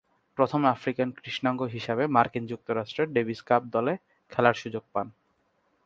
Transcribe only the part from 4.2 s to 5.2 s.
খেলার সুযোগ পান।